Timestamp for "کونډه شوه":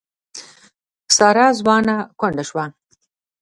2.19-2.65